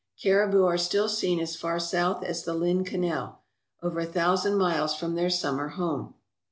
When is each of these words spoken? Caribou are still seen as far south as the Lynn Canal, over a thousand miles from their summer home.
Caribou 0.19 0.63
are 0.65 0.79
still 0.79 1.07
seen 1.07 1.39
as 1.39 1.55
far 1.55 1.77
south 1.79 2.23
as 2.23 2.43
the 2.43 2.55
Lynn 2.55 2.83
Canal, 2.83 3.43
over 3.83 3.99
a 3.99 4.05
thousand 4.07 4.57
miles 4.57 4.95
from 4.95 5.13
their 5.13 5.29
summer 5.29 5.67
home. 5.67 6.15